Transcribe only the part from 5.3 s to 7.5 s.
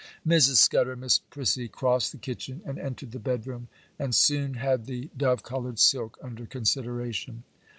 coloured silk under consideration.